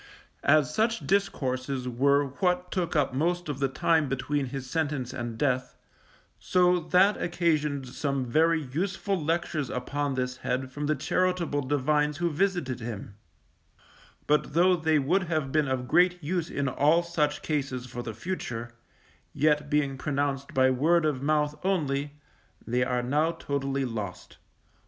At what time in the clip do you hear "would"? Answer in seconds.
14.97-15.25